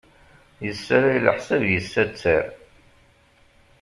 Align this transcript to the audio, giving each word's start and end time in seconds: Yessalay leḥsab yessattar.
Yessalay 0.65 1.17
leḥsab 1.19 1.61
yessattar. 1.73 2.45